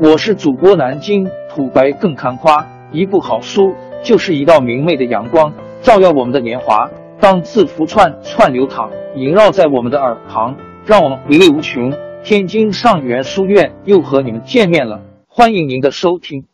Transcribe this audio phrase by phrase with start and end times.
[0.00, 6.90] 我是主播南京土白更看花，一部好书就是一道明媚的阳光，照耀我们的年华。
[7.20, 11.92] 当字符串串流淌，萦绕在我们的耳旁，让我们回味无穷。
[12.24, 16.44] 天津上元书院又和你们见面了，欢迎您的收听。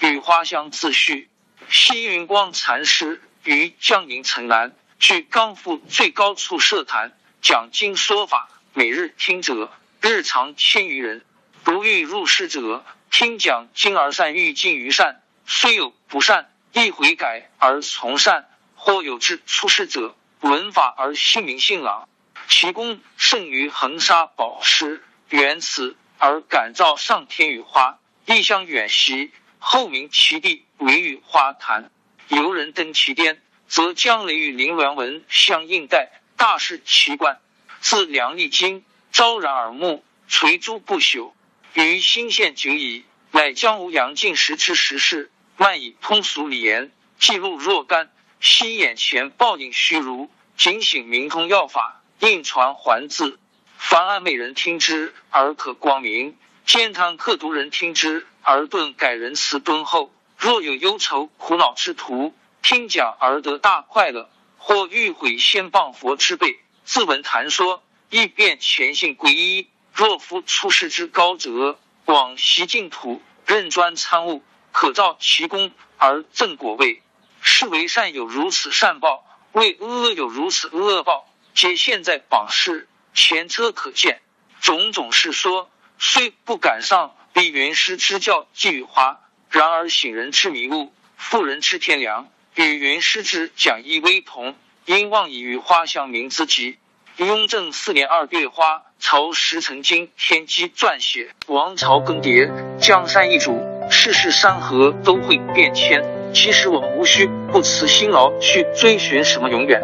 [0.00, 1.28] 与花香自叙，
[1.68, 4.70] 西云光禅师于江宁城南，
[5.00, 7.10] 据刚复最高处设坛
[7.42, 9.68] 讲经说法，每日听者
[10.00, 11.22] 日常千余人。
[11.70, 18.48] 如欲入世者，听讲经而善，欲尽于善，虽有不善，亦悔改而从善。
[18.74, 22.08] 或有志出世者，闻法而信明信朗，
[22.48, 25.04] 其功胜于恒沙宝石。
[25.28, 29.30] 缘此而感召上天与花，异相远习。
[29.58, 31.90] 后名其地为雨花坛。
[32.28, 37.38] 游人登其巅，则将雷与凌乱文相应带，大是奇观。
[37.80, 41.32] 自梁立经，昭然耳目，垂珠不朽。
[41.74, 48.10] 于新县久矣，乃将无阳进时之时事，漫以通俗理言，记录若干。
[48.40, 53.38] 昔眼前报应虚如，警醒明通要法，印传还字。
[53.76, 60.12] 凡爱美人听之而可光明，兼贪刻读人听之而顿改仁慈敦厚。
[60.36, 69.68] 若有忧愁苦恼之徒，听讲而得大快乐；或欲毁先谤佛之辈，自闻谈说，亦便虔信皈依。
[69.98, 77.02] 若夫出世之高者，往习净土，任专参悟，可照其功而正果位。
[77.40, 84.22] 是为善有如此善报，为恶有如此恶报，皆现在榜示前车可见。
[84.60, 85.68] 种种是说，
[85.98, 89.18] 虽不敢上比云师之教寄予花，
[89.50, 94.56] 然而醒人之迷悟，妇人之天良，与云师之讲义微同。
[94.84, 96.78] 因望以与花香名之极。
[97.18, 102.48] 雍正四年二月花，朝时曾经天机撰写：王朝更迭，
[102.78, 103.60] 江山易主，
[103.90, 106.00] 世事山河都会变迁。
[106.32, 109.82] 其实我们无需不辞辛劳去追寻什么永远，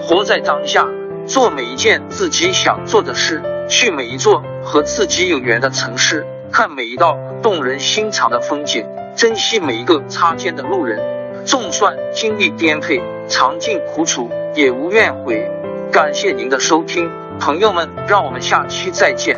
[0.00, 0.88] 活在当下，
[1.26, 10.98] 做每一件自己想做的事，去每一座和自己有缘的城市，看每一道动人心肠的风景，珍惜每一个擦肩的路人。
[11.44, 15.46] 纵算经历颠沛，尝尽苦楚，也无怨悔。
[15.90, 19.36] 感谢您的收听，朋友们，让我们下期再见。